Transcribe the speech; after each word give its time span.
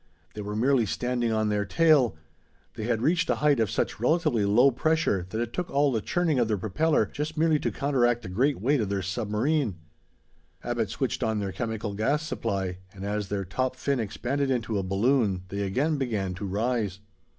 They 0.33 0.41
were 0.41 0.55
merely 0.55 0.87
standing 0.87 1.31
on 1.31 1.49
their 1.49 1.63
tail. 1.63 2.17
They 2.73 2.85
had 2.85 3.03
reached 3.03 3.29
a 3.29 3.35
height 3.35 3.59
of 3.59 3.69
such 3.69 3.99
relatively 3.99 4.45
low 4.45 4.71
pressure 4.71 5.27
that 5.29 5.39
it 5.39 5.53
took 5.53 5.69
all 5.69 5.91
the 5.91 6.01
churning 6.01 6.39
of 6.39 6.47
their 6.47 6.57
propeller 6.57 7.05
just 7.05 7.37
merely 7.37 7.59
to 7.59 7.71
counteract 7.71 8.23
the 8.23 8.27
great 8.29 8.59
weight 8.59 8.81
of 8.81 8.89
their 8.89 9.03
submarine. 9.03 9.75
Abbot 10.63 10.89
switched 10.89 11.21
on 11.21 11.37
their 11.37 11.51
chemical 11.51 11.93
gas 11.93 12.23
supply, 12.23 12.79
and 12.91 13.05
as 13.05 13.27
their 13.27 13.45
top 13.45 13.75
fin 13.75 13.99
expanded 13.99 14.49
into 14.49 14.79
a 14.79 14.81
balloon 14.81 15.43
they 15.49 15.61
again 15.61 15.97
began 15.99 16.33
to 16.33 16.47
rise. 16.47 16.99